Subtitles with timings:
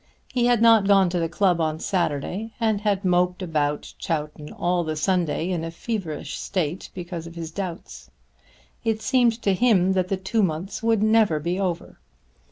[0.33, 4.83] He had not gone to the club on Saturday and had moped about Chowton all
[4.83, 8.09] the Sunday in a feverish state because of his doubts.
[8.83, 11.99] It seemed to him that the two months would never be over.